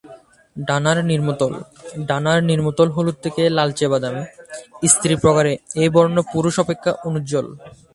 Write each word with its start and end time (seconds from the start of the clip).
ডানার 0.55 0.97
নিম্নতল: 1.05 1.53
ডানার 2.07 2.39
নিম্নতল 2.49 2.87
হলুদ 2.95 3.17
থেকে 3.25 3.41
লালচে-বাদামী; 3.57 4.23
স্ত্রী 4.91 5.13
প্রকারে 5.23 5.51
এই 5.81 5.89
বর্ন 5.95 6.17
পুরুষ 6.31 6.55
অপেক্ষা 6.63 6.91
অনুজ্জ্বল। 7.07 7.47